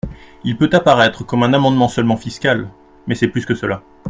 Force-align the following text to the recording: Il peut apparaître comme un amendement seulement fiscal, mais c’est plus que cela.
Il 0.43 0.57
peut 0.57 0.71
apparaître 0.73 1.23
comme 1.23 1.43
un 1.43 1.53
amendement 1.53 1.87
seulement 1.87 2.17
fiscal, 2.17 2.67
mais 3.05 3.13
c’est 3.13 3.27
plus 3.27 3.45
que 3.45 3.53
cela. 3.53 3.83